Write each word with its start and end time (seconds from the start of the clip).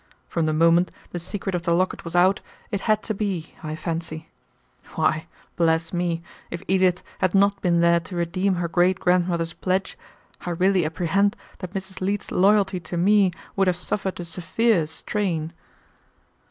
From 0.27 0.47
the 0.47 0.51
moment 0.53 0.89
the 1.11 1.19
secret 1.19 1.53
of 1.53 1.61
the 1.61 1.73
locket 1.75 2.03
was 2.03 2.15
out, 2.15 2.41
it 2.71 2.81
had 2.81 3.03
to 3.03 3.13
be, 3.13 3.53
I 3.61 3.75
fancy. 3.75 4.29
Why, 4.95 5.27
bless 5.55 5.93
me, 5.93 6.23
if 6.49 6.63
Edith 6.67 7.03
had 7.19 7.35
not 7.35 7.61
been 7.61 7.81
there 7.81 7.99
to 7.99 8.15
redeem 8.15 8.55
her 8.55 8.67
great 8.67 8.99
grandmother's 8.99 9.53
pledge, 9.53 9.95
I 10.43 10.49
really 10.49 10.85
apprehend 10.87 11.35
that 11.59 11.75
Mrs. 11.75 12.01
Leete's 12.01 12.31
loyalty 12.31 12.79
to 12.79 12.97
me 12.97 13.29
would 13.55 13.67
have 13.67 13.75
suffered 13.77 14.19
a 14.19 14.25
severe 14.25 14.87
strain." 14.87 15.53